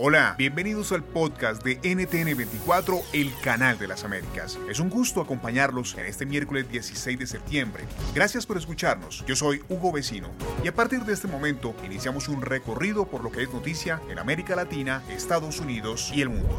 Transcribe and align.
Hola, 0.00 0.34
bienvenidos 0.36 0.90
al 0.90 1.04
podcast 1.04 1.62
de 1.62 1.80
NTN24, 1.80 3.00
el 3.12 3.30
canal 3.44 3.78
de 3.78 3.86
las 3.86 4.02
Américas. 4.02 4.58
Es 4.68 4.80
un 4.80 4.90
gusto 4.90 5.20
acompañarlos 5.20 5.94
en 5.96 6.06
este 6.06 6.26
miércoles 6.26 6.68
16 6.68 7.16
de 7.16 7.26
septiembre. 7.28 7.84
Gracias 8.12 8.44
por 8.44 8.56
escucharnos. 8.56 9.24
Yo 9.24 9.36
soy 9.36 9.62
Hugo 9.68 9.92
Vecino 9.92 10.30
y 10.64 10.68
a 10.68 10.74
partir 10.74 11.04
de 11.04 11.12
este 11.12 11.28
momento 11.28 11.76
iniciamos 11.84 12.28
un 12.28 12.42
recorrido 12.42 13.06
por 13.06 13.22
lo 13.22 13.30
que 13.30 13.44
es 13.44 13.52
noticia 13.52 14.00
en 14.10 14.18
América 14.18 14.56
Latina, 14.56 15.00
Estados 15.10 15.60
Unidos 15.60 16.10
y 16.12 16.22
el 16.22 16.30
mundo. 16.30 16.58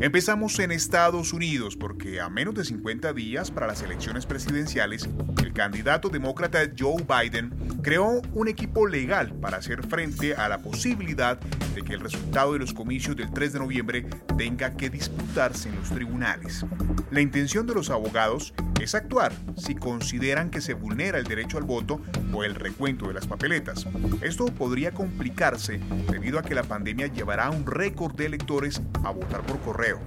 Empezamos 0.00 0.56
en 0.60 0.70
Estados 0.70 1.32
Unidos 1.32 1.76
porque 1.76 2.20
a 2.20 2.28
menos 2.28 2.54
de 2.54 2.64
50 2.64 3.12
días 3.14 3.50
para 3.50 3.66
las 3.66 3.82
elecciones 3.82 4.26
presidenciales, 4.26 5.08
el 5.42 5.52
candidato 5.52 6.08
demócrata 6.08 6.60
Joe 6.78 7.02
Biden 7.02 7.77
creó 7.88 8.20
un 8.34 8.48
equipo 8.48 8.86
legal 8.86 9.32
para 9.40 9.56
hacer 9.56 9.82
frente 9.82 10.34
a 10.34 10.46
la 10.50 10.58
posibilidad 10.58 11.40
de 11.74 11.80
que 11.80 11.94
el 11.94 12.00
resultado 12.00 12.52
de 12.52 12.58
los 12.58 12.74
comicios 12.74 13.16
del 13.16 13.32
3 13.32 13.54
de 13.54 13.58
noviembre 13.60 14.06
tenga 14.36 14.76
que 14.76 14.90
disputarse 14.90 15.70
en 15.70 15.76
los 15.76 15.88
tribunales. 15.88 16.66
La 17.10 17.22
intención 17.22 17.66
de 17.66 17.72
los 17.72 17.88
abogados 17.88 18.52
es 18.78 18.94
actuar 18.94 19.32
si 19.56 19.74
consideran 19.74 20.50
que 20.50 20.60
se 20.60 20.74
vulnera 20.74 21.16
el 21.16 21.24
derecho 21.24 21.56
al 21.56 21.64
voto 21.64 22.02
o 22.34 22.44
el 22.44 22.56
recuento 22.56 23.08
de 23.08 23.14
las 23.14 23.26
papeletas. 23.26 23.86
Esto 24.20 24.44
podría 24.46 24.92
complicarse 24.92 25.80
debido 26.10 26.38
a 26.38 26.42
que 26.42 26.54
la 26.54 26.64
pandemia 26.64 27.06
llevará 27.06 27.48
un 27.48 27.64
récord 27.64 28.14
de 28.14 28.26
electores 28.26 28.82
a 29.02 29.12
votar 29.12 29.40
por 29.46 29.60
correo. 29.60 29.98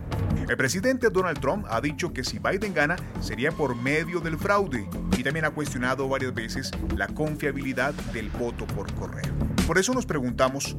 El 0.48 0.56
presidente 0.56 1.10
Donald 1.10 1.40
Trump 1.40 1.66
ha 1.70 1.82
dicho 1.82 2.14
que 2.14 2.24
si 2.24 2.38
Biden 2.38 2.76
gana 2.76 2.96
sería 3.22 3.52
por 3.52 3.76
medio 3.76 4.20
del 4.20 4.38
fraude 4.38 4.88
y 5.18 5.24
también 5.24 5.46
ha 5.46 5.52
cuestionado 5.52 6.08
varias 6.08 6.34
veces 6.34 6.72
la 6.96 7.08
confiabilidad 7.08 7.71
del 7.74 8.30
voto 8.30 8.68
por 8.68 8.94
correo. 8.96 9.34
Por 9.66 9.78
eso 9.78 9.94
nos 9.94 10.06
preguntamos, 10.06 10.76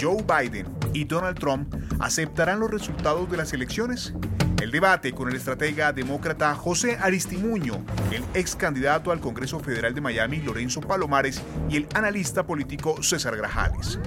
¿Joe 0.00 0.22
Biden 0.22 0.68
y 0.92 1.04
Donald 1.04 1.38
Trump 1.38 1.74
aceptarán 1.98 2.60
los 2.60 2.70
resultados 2.70 3.28
de 3.30 3.36
las 3.36 3.52
elecciones? 3.52 4.14
El 4.62 4.70
debate 4.70 5.12
con 5.12 5.28
el 5.28 5.36
estratega 5.36 5.92
demócrata 5.92 6.54
José 6.54 6.96
Aristimuño, 7.00 7.84
el 8.12 8.22
ex 8.34 8.54
candidato 8.54 9.10
al 9.10 9.20
Congreso 9.20 9.58
Federal 9.58 9.94
de 9.94 10.00
Miami 10.00 10.38
Lorenzo 10.38 10.80
Palomares 10.80 11.42
y 11.68 11.76
el 11.78 11.88
analista 11.94 12.46
político 12.46 13.02
César 13.02 13.36
Grajales. 13.36 13.98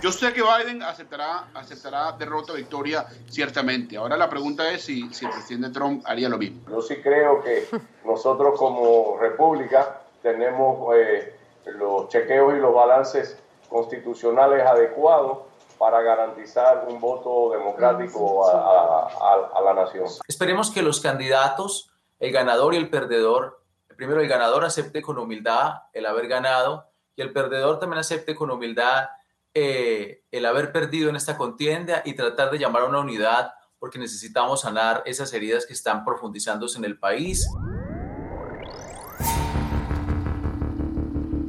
Yo 0.00 0.12
sé 0.12 0.32
que 0.32 0.42
Biden 0.42 0.82
aceptará, 0.82 1.48
aceptará 1.54 2.12
derrota 2.12 2.52
o 2.52 2.56
victoria, 2.56 3.06
ciertamente. 3.28 3.96
Ahora 3.96 4.16
la 4.16 4.30
pregunta 4.30 4.70
es 4.70 4.82
si, 4.82 5.12
si 5.12 5.24
el 5.24 5.32
presidente 5.32 5.70
Trump 5.70 6.04
haría 6.06 6.28
lo 6.28 6.38
mismo. 6.38 6.60
Yo 6.68 6.80
sí 6.82 6.96
creo 7.02 7.42
que 7.42 7.66
nosotros 8.04 8.56
como 8.56 9.18
república 9.20 10.02
tenemos 10.22 10.94
eh, 10.96 11.34
los 11.66 12.08
chequeos 12.08 12.54
y 12.56 12.58
los 12.58 12.74
balances 12.74 13.38
constitucionales 13.68 14.64
adecuados 14.64 15.38
para 15.78 16.02
garantizar 16.02 16.86
un 16.88 17.00
voto 17.00 17.52
democrático 17.52 18.48
a, 18.48 19.06
a, 19.54 19.62
la 19.62 19.74
nación. 19.74 20.06
Esperemos 20.26 20.70
que 20.70 20.82
los 20.82 21.00
candidatos, 21.00 21.92
el 22.18 22.32
ganador 22.32 22.74
y 22.74 22.78
el 22.78 22.90
perdedor, 22.90 23.62
primero 23.96 24.20
el 24.20 24.28
ganador 24.28 24.64
acepte 24.64 25.02
con 25.02 25.18
humildad 25.18 25.82
el 25.92 26.06
haber 26.06 26.26
ganado 26.26 26.86
y 27.14 27.22
el 27.22 27.32
perdedor 27.32 27.78
también 27.78 27.98
acepte 28.00 28.34
con 28.34 28.50
humildad 28.50 29.08
eh, 29.54 30.22
el 30.30 30.46
haber 30.46 30.72
perdido 30.72 31.08
en 31.10 31.16
esta 31.16 31.36
contienda 31.36 32.02
y 32.04 32.14
tratar 32.14 32.50
de 32.50 32.58
llamar 32.58 32.82
a 32.82 32.86
una 32.86 33.00
unidad 33.00 33.52
porque 33.78 33.98
necesitamos 33.98 34.62
sanar 34.62 35.02
esas 35.06 35.32
heridas 35.32 35.66
que 35.66 35.72
están 35.72 36.04
profundizándose 36.04 36.78
en 36.78 36.84
el 36.84 36.98
país. 36.98 37.48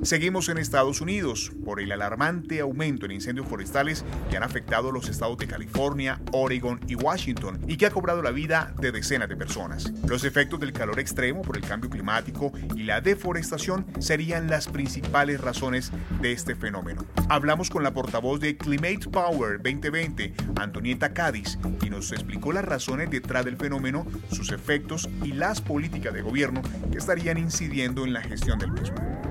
Seguimos 0.10 0.50
en 0.50 0.58
Estados 0.58 1.02
Unidos 1.02 1.52
por 1.64 1.80
el 1.80 1.92
alarmante 1.92 2.62
aumento 2.62 3.06
en 3.06 3.12
incendios 3.12 3.48
forestales 3.48 4.04
que 4.32 4.38
han 4.38 4.42
afectado 4.42 4.92
los 4.92 5.08
estados 5.08 5.38
de 5.38 5.46
California, 5.46 6.20
Oregon 6.32 6.80
y 6.88 6.96
Washington 6.96 7.60
y 7.68 7.78
que 7.78 7.86
ha 7.86 7.92
cobrado 7.92 8.24
la 8.24 8.32
vida 8.32 8.74
de 8.82 8.92
decenas 8.92 9.30
de 9.30 9.38
personas. 9.38 9.94
Los 10.08 10.24
efectos 10.24 10.60
del 10.62 10.74
calor 10.74 11.00
extremo 11.00 11.44
por 11.44 11.58
el 11.58 11.64
cambio 11.64 11.92
climático 11.92 12.52
y 12.76 12.86
la 12.86 13.02
deforestación 13.02 13.86
serían 14.00 14.50
las 14.50 14.68
principales 14.68 15.42
razones 15.42 15.92
de 16.20 16.32
este 16.32 16.56
fenómeno. 16.56 17.06
Hablamos 17.30 17.70
con 17.70 17.84
la 17.84 17.94
portavoz 17.94 18.40
de 18.40 18.58
Climate 18.58 19.08
Power 19.12 19.62
2020, 19.62 20.34
Antonieta 20.60 21.14
Cádiz, 21.14 21.60
y 21.84 21.92
nos 21.92 22.12
explicó 22.14 22.52
las 22.52 22.66
razones 22.66 23.12
detrás 23.12 23.46
del 23.46 23.58
fenómeno, 23.58 24.08
sus 24.32 24.52
efectos 24.52 25.08
y 25.24 25.34
las 25.34 25.62
políticas 25.62 26.16
de 26.16 26.24
gobierno 26.24 26.64
que 26.92 26.98
estarían 26.98 27.38
incidiendo 27.38 28.06
en 28.06 28.14
la 28.14 28.24
gestión 28.24 28.58
del 28.58 28.72
mismo. 28.72 29.29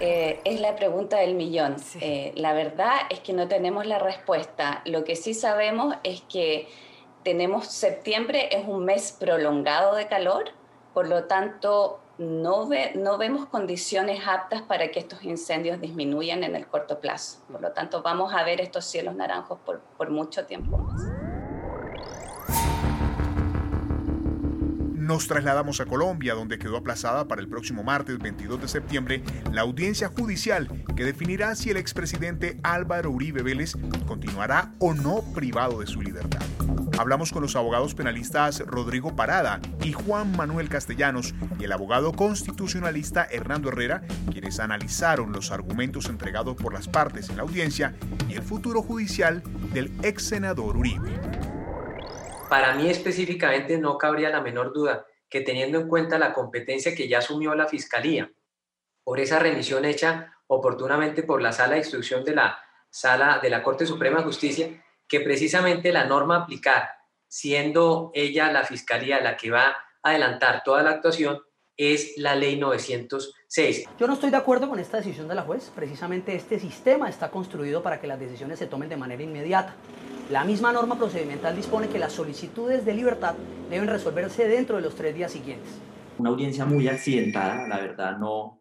Eh, 0.00 0.40
es 0.44 0.60
la 0.60 0.76
pregunta 0.76 1.18
del 1.18 1.34
millón. 1.34 1.76
Eh, 2.00 2.32
la 2.34 2.54
verdad 2.54 2.96
es 3.10 3.20
que 3.20 3.34
no 3.34 3.48
tenemos 3.48 3.86
la 3.86 3.98
respuesta. 3.98 4.80
Lo 4.86 5.04
que 5.04 5.14
sí 5.14 5.34
sabemos 5.34 5.94
es 6.04 6.22
que 6.22 6.68
tenemos 7.22 7.66
septiembre, 7.66 8.48
es 8.50 8.66
un 8.66 8.86
mes 8.86 9.12
prolongado 9.12 9.94
de 9.94 10.08
calor, 10.08 10.52
por 10.94 11.06
lo 11.06 11.24
tanto 11.24 12.00
no, 12.16 12.68
no 12.94 13.18
vemos 13.18 13.46
condiciones 13.46 14.26
aptas 14.26 14.62
para 14.62 14.90
que 14.90 14.98
estos 14.98 15.22
incendios 15.22 15.80
disminuyan 15.80 16.44
en 16.44 16.56
el 16.56 16.66
corto 16.66 16.98
plazo. 16.98 17.40
Por 17.52 17.60
lo 17.60 17.72
tanto 17.72 18.02
vamos 18.02 18.32
a 18.32 18.42
ver 18.42 18.60
estos 18.60 18.86
cielos 18.86 19.14
naranjos 19.14 19.58
por, 19.66 19.80
por 19.98 20.08
mucho 20.08 20.46
tiempo 20.46 20.78
más. 20.78 21.19
Nos 25.10 25.26
trasladamos 25.26 25.80
a 25.80 25.86
Colombia, 25.86 26.34
donde 26.34 26.56
quedó 26.56 26.76
aplazada 26.76 27.26
para 27.26 27.40
el 27.40 27.48
próximo 27.48 27.82
martes 27.82 28.16
22 28.20 28.60
de 28.60 28.68
septiembre 28.68 29.24
la 29.50 29.62
audiencia 29.62 30.06
judicial 30.06 30.84
que 30.94 31.02
definirá 31.02 31.56
si 31.56 31.68
el 31.68 31.78
expresidente 31.78 32.60
Álvaro 32.62 33.10
Uribe 33.10 33.42
Vélez 33.42 33.74
continuará 34.06 34.72
o 34.78 34.94
no 34.94 35.22
privado 35.34 35.80
de 35.80 35.88
su 35.88 36.00
libertad. 36.00 36.38
Hablamos 36.96 37.32
con 37.32 37.42
los 37.42 37.56
abogados 37.56 37.96
penalistas 37.96 38.60
Rodrigo 38.60 39.16
Parada 39.16 39.58
y 39.82 39.90
Juan 39.90 40.36
Manuel 40.36 40.68
Castellanos 40.68 41.34
y 41.58 41.64
el 41.64 41.72
abogado 41.72 42.12
constitucionalista 42.12 43.26
Hernando 43.32 43.70
Herrera, 43.70 44.02
quienes 44.30 44.60
analizaron 44.60 45.32
los 45.32 45.50
argumentos 45.50 46.08
entregados 46.08 46.54
por 46.54 46.72
las 46.72 46.86
partes 46.86 47.30
en 47.30 47.38
la 47.38 47.42
audiencia 47.42 47.96
y 48.28 48.34
el 48.34 48.42
futuro 48.42 48.80
judicial 48.80 49.42
del 49.72 49.90
ex 50.04 50.22
senador 50.22 50.76
Uribe. 50.76 51.18
Para 52.50 52.74
mí 52.74 52.90
específicamente 52.90 53.78
no 53.78 53.96
cabría 53.96 54.28
la 54.28 54.40
menor 54.40 54.72
duda 54.72 55.06
que 55.28 55.40
teniendo 55.40 55.78
en 55.78 55.86
cuenta 55.86 56.18
la 56.18 56.32
competencia 56.32 56.96
que 56.96 57.06
ya 57.06 57.18
asumió 57.18 57.54
la 57.54 57.68
Fiscalía 57.68 58.32
por 59.04 59.20
esa 59.20 59.38
remisión 59.38 59.84
hecha 59.84 60.34
oportunamente 60.48 61.22
por 61.22 61.40
la 61.40 61.52
Sala 61.52 61.74
de 61.74 61.78
Instrucción 61.78 62.24
de 62.24 62.34
la 62.34 62.58
Sala 62.90 63.38
de 63.40 63.50
la 63.50 63.62
Corte 63.62 63.86
Suprema 63.86 64.18
de 64.18 64.24
Justicia, 64.24 64.84
que 65.06 65.20
precisamente 65.20 65.92
la 65.92 66.06
norma 66.06 66.38
a 66.38 66.40
aplicar, 66.40 66.88
siendo 67.28 68.10
ella 68.14 68.50
la 68.50 68.64
Fiscalía 68.64 69.20
la 69.20 69.36
que 69.36 69.52
va 69.52 69.68
a 69.68 70.10
adelantar 70.10 70.64
toda 70.64 70.82
la 70.82 70.90
actuación, 70.90 71.40
es 71.76 72.14
la 72.16 72.34
ley 72.34 72.58
906. 72.58 73.88
Yo 73.96 74.08
no 74.08 74.14
estoy 74.14 74.30
de 74.30 74.38
acuerdo 74.38 74.68
con 74.68 74.80
esta 74.80 74.96
decisión 74.96 75.28
de 75.28 75.36
la 75.36 75.42
juez. 75.42 75.70
Precisamente 75.72 76.34
este 76.34 76.58
sistema 76.58 77.08
está 77.08 77.30
construido 77.30 77.80
para 77.80 78.00
que 78.00 78.08
las 78.08 78.18
decisiones 78.18 78.58
se 78.58 78.66
tomen 78.66 78.88
de 78.88 78.96
manera 78.96 79.22
inmediata. 79.22 79.76
La 80.30 80.44
misma 80.44 80.72
norma 80.72 80.96
procedimental 80.96 81.56
dispone 81.56 81.88
que 81.88 81.98
las 81.98 82.12
solicitudes 82.12 82.84
de 82.84 82.94
libertad 82.94 83.34
deben 83.68 83.88
resolverse 83.88 84.46
dentro 84.46 84.76
de 84.76 84.82
los 84.82 84.94
tres 84.94 85.12
días 85.12 85.32
siguientes. 85.32 85.68
Una 86.18 86.30
audiencia 86.30 86.64
muy 86.64 86.86
accidentada, 86.86 87.66
la 87.66 87.80
verdad 87.80 88.16
no, 88.16 88.60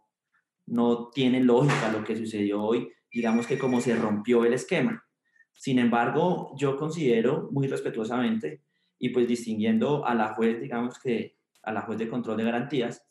no 0.66 1.10
tiene 1.10 1.42
lógica 1.42 1.92
lo 1.92 2.04
que 2.04 2.18
sucedió 2.18 2.64
hoy, 2.64 2.92
digamos 3.12 3.46
que 3.46 3.60
como 3.60 3.82
se 3.82 3.96
rompió 3.96 4.46
el 4.46 4.54
esquema. 4.54 5.06
Sin 5.54 5.78
embargo, 5.78 6.56
yo 6.58 6.76
considero 6.76 7.50
muy 7.52 7.68
respetuosamente 7.68 8.64
y 8.98 9.10
pues 9.10 9.28
distinguiendo 9.28 10.04
a 10.08 10.16
la 10.16 10.34
juez, 10.34 10.60
digamos 10.60 10.98
que 10.98 11.38
a 11.62 11.72
la 11.72 11.82
juez 11.82 12.00
de 12.00 12.10
control 12.10 12.38
de 12.38 12.46
garantías, 12.46 13.06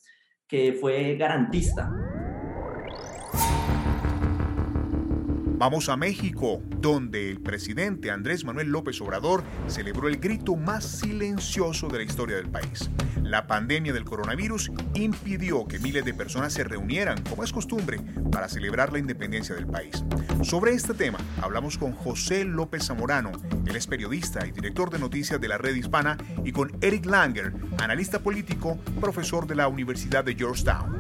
que 0.49 0.73
fue 0.73 1.17
garantista 1.17 2.08
Vamos 5.59 5.89
a 5.89 5.97
México, 5.97 6.63
donde 6.81 7.33
el 7.33 7.41
presidente 7.41 8.13
Andrés 8.13 8.45
Manuel 8.45 8.69
López 8.69 9.01
Obrador 9.01 9.43
celebró 9.67 10.07
el 10.07 10.19
grito 10.19 10.55
más 10.55 10.85
silencioso 10.85 11.89
de 11.89 11.99
la 11.99 12.05
historia 12.05 12.37
del 12.37 12.49
país. 12.49 12.89
La 13.25 13.49
pandemia 13.49 13.93
del 13.93 14.05
coronavirus 14.05 14.71
impidió 14.95 15.67
que 15.67 15.81
miles 15.81 16.05
de 16.05 16.15
personas 16.15 16.53
se 16.53 16.63
reunieran, 16.63 17.25
como 17.25 17.43
es 17.43 17.53
costumbre, 17.53 17.99
para 18.31 18.49
celebrar 18.49 18.93
la 18.93 19.01
independencia 19.01 19.57
del 19.57 19.67
país. 19.67 20.05
Sobre 20.45 20.75
este 20.75 20.95
tema 20.95 21.19
hablamos 21.43 21.77
con 21.77 21.93
José 21.93 22.45
López 22.45 22.87
Zamorano, 22.87 23.33
él 23.67 23.75
es 23.75 23.89
periodista 23.89 24.47
y 24.47 24.53
director 24.53 24.91
de 24.91 25.01
noticias 25.01 25.41
de 25.41 25.49
la 25.49 25.59
red 25.59 25.75
hispana, 25.75 26.17
y 26.45 26.53
con 26.53 26.71
Eric 26.81 27.05
Langer, 27.05 27.53
analista 27.79 28.21
político, 28.21 28.79
profesor 29.01 29.49
de 29.49 29.57
la 29.57 29.67
Universidad 29.67 30.23
de 30.23 30.37
Georgetown. 30.37 30.97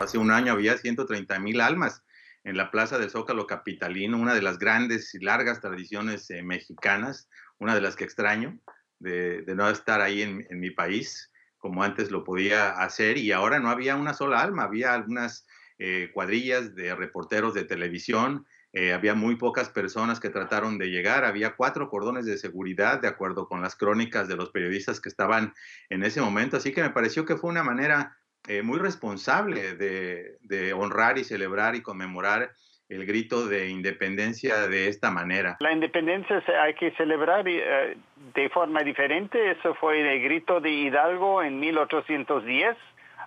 Hace 0.00 0.16
un 0.16 0.30
año 0.30 0.54
había 0.54 0.78
130 0.78 1.38
mil 1.38 1.60
almas 1.60 2.02
en 2.44 2.56
la 2.56 2.70
Plaza 2.70 2.98
del 2.98 3.10
Zócalo 3.10 3.46
Capitalino, 3.46 4.18
una 4.18 4.34
de 4.34 4.42
las 4.42 4.58
grandes 4.58 5.14
y 5.14 5.18
largas 5.18 5.60
tradiciones 5.60 6.30
eh, 6.30 6.42
mexicanas, 6.42 7.28
una 7.58 7.74
de 7.74 7.80
las 7.80 7.96
que 7.96 8.04
extraño 8.04 8.60
de, 8.98 9.44
no 9.56 9.68
estar 9.68 10.00
ahí 10.00 10.22
en, 10.22 10.46
mi 10.50 10.70
país 10.70 11.30
como 11.58 11.82
antes 11.82 12.10
lo 12.10 12.24
podía 12.24 12.70
hacer 12.72 13.16
y 13.16 13.32
ahora 13.32 13.58
no 13.58 13.70
había 13.70 13.96
una 13.96 14.12
sola 14.12 14.42
alma, 14.42 14.64
había 14.64 14.92
algunas 14.92 15.46
eh, 15.78 16.10
cuadrillas 16.12 16.74
de 16.74 16.94
reporteros 16.94 17.54
de 17.54 17.64
televisión, 17.64 18.46
eh, 18.74 18.92
había 18.92 19.14
muy 19.14 19.36
pocas 19.36 19.70
personas 19.70 20.20
que 20.20 20.28
trataron 20.28 20.76
de 20.76 20.90
llegar, 20.90 21.24
había 21.24 21.56
cuatro 21.56 21.88
cordones 21.88 22.26
de 22.26 22.36
seguridad 22.36 23.00
de 23.00 23.08
acuerdo 23.08 23.48
con 23.48 23.62
las 23.62 23.76
crónicas 23.76 24.28
de 24.28 24.36
los 24.36 24.50
periodistas 24.50 25.00
que 25.00 25.08
estaban 25.08 25.54
en 25.88 26.02
ese 26.04 26.20
momento, 26.20 26.58
así 26.58 26.72
que 26.72 26.82
me 26.82 26.90
pareció 26.90 27.24
que 27.24 27.36
fue 27.36 27.50
una 27.50 27.62
manera 27.62 28.18
eh, 28.48 28.62
muy 28.62 28.78
responsable 28.78 29.74
de, 29.74 30.72
honrar 30.74 31.18
y 31.18 31.24
celebrar 31.24 31.74
y 31.74 31.82
conmemorar 31.82 32.50
el 32.88 33.06
grito 33.06 33.46
de 33.46 33.68
independencia 33.68 34.68
de 34.68 34.88
esta 34.88 35.10
manera. 35.10 35.56
La 35.60 35.72
independencia 35.72 36.42
hay 36.62 36.74
que 36.74 36.90
celebrar 36.92 37.48
eh, 37.48 37.96
de 38.34 38.48
forma 38.50 38.82
diferente. 38.82 39.50
Eso 39.50 39.74
fue 39.74 40.00
el 40.00 40.22
grito 40.22 40.60
de 40.60 40.70
Hidalgo 40.70 41.42
en 41.42 41.58
1810. 41.58 42.76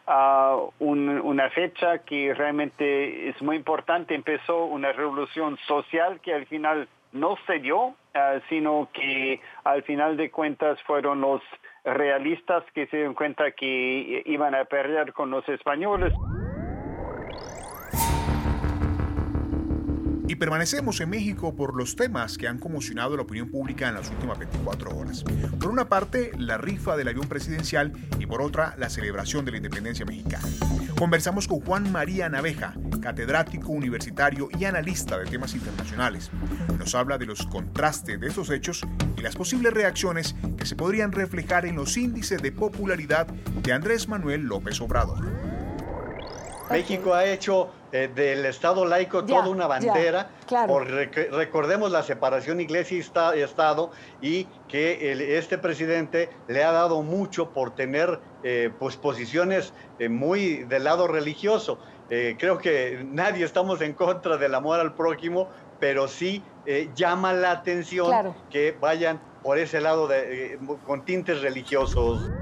Ah, 0.05 0.57
una 0.79 1.49
fecha 1.49 1.99
que 1.99 2.33
realmente 2.33 3.29
es 3.29 3.41
muy 3.41 3.55
importante. 3.55 4.13
Empezó 4.13 4.65
una 4.65 4.93
revolución 4.93 5.57
social 5.67 6.21
que 6.21 6.33
al 6.33 6.45
final 6.45 6.87
no 7.11 7.37
se 7.45 7.59
dio, 7.59 7.95
sino 8.49 8.89
que 8.93 9.39
al 9.63 9.83
final 9.83 10.17
de 10.17 10.31
cuentas 10.31 10.81
fueron 10.83 11.21
los 11.21 11.41
realistas 11.83 12.63
que 12.73 12.87
se 12.87 12.97
dieron 12.97 13.13
cuenta 13.13 13.51
que 13.51 14.23
iban 14.25 14.55
a 14.55 14.65
perder 14.65 15.13
con 15.13 15.29
los 15.31 15.47
españoles. 15.49 16.13
Y 20.29 20.35
permanecemos 20.35 20.99
en 20.99 21.09
México 21.09 21.55
por 21.55 21.73
los 21.73 21.95
temas 21.95 22.37
que 22.37 22.49
han 22.49 22.59
conmocionado 22.59 23.15
la 23.15 23.21
opinión 23.21 23.49
pública 23.49 23.87
en 23.87 23.95
las 23.95 24.11
últimas 24.11 24.37
24 24.37 24.97
horas. 24.97 25.23
Por 25.57 25.71
una 25.71 25.87
parte, 25.87 26.31
la 26.37 26.57
rifa 26.57 26.97
del 26.97 27.07
avión 27.07 27.29
presidencial 27.29 27.93
y 28.19 28.25
por 28.25 28.41
otra, 28.41 28.75
la 28.77 28.89
celebración 28.89 29.45
de 29.45 29.51
la 29.51 29.57
independencia 29.57 30.05
mexicana. 30.05 30.45
Conversamos 30.99 31.47
con 31.47 31.61
Juan 31.61 31.89
María 31.93 32.27
Naveja, 32.27 32.73
catedrático 33.07 33.71
universitario 33.71 34.49
y 34.59 34.65
analista 34.65 35.17
de 35.17 35.23
temas 35.27 35.53
internacionales. 35.53 36.29
Nos 36.77 36.93
habla 36.93 37.17
de 37.17 37.25
los 37.25 37.45
contrastes 37.45 38.19
de 38.19 38.27
estos 38.27 38.49
hechos 38.49 38.81
y 39.15 39.21
las 39.21 39.33
posibles 39.33 39.73
reacciones 39.73 40.35
que 40.57 40.65
se 40.65 40.75
podrían 40.75 41.13
reflejar 41.13 41.65
en 41.65 41.77
los 41.77 41.95
índices 41.95 42.41
de 42.41 42.51
popularidad 42.51 43.27
de 43.27 43.71
Andrés 43.71 44.09
Manuel 44.09 44.41
López 44.41 44.81
Obrador. 44.81 45.25
México 46.69 47.13
ha 47.13 47.23
hecho 47.23 47.69
eh, 47.93 48.09
del 48.13 48.45
Estado 48.45 48.85
laico 48.85 49.23
toda 49.23 49.47
una 49.47 49.67
bandera. 49.67 50.29
por, 50.67 50.85
recordemos 50.85 51.89
la 51.89 52.03
separación 52.03 52.59
iglesia-estado 52.59 53.91
y 54.21 54.45
que 54.67 55.37
este 55.37 55.57
presidente 55.57 56.29
le 56.49 56.65
ha 56.65 56.73
dado 56.73 57.01
mucho 57.01 57.51
por 57.51 57.73
tener 57.73 58.19
eh, 58.43 58.69
pues, 58.77 58.97
posiciones 58.97 59.73
eh, 59.99 60.09
muy 60.09 60.65
del 60.65 60.83
lado 60.83 61.07
religioso. 61.07 61.79
Creo 62.07 62.57
que 62.57 63.03
nadie 63.05 63.45
estamos 63.45 63.81
en 63.81 63.93
contra 63.93 64.37
del 64.37 64.55
amor 64.55 64.79
al 64.79 64.95
prójimo, 64.95 65.49
pero 65.79 66.07
sí 66.07 66.43
llama 66.93 67.33
la 67.33 67.51
atención 67.51 68.35
que 68.49 68.77
vayan 68.79 69.21
por 69.41 69.57
ese 69.57 69.79
lado 69.81 70.07
de, 70.07 70.59
con 70.83 71.05
tintes 71.05 71.41
religiosos. 71.41 72.36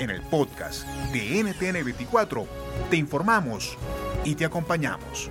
En 0.00 0.10
el 0.10 0.20
podcast 0.22 0.84
de 1.12 1.44
NTN24 1.44 2.46
te 2.90 2.96
informamos 2.96 3.76
y 4.24 4.34
te 4.34 4.44
acompañamos. 4.44 5.30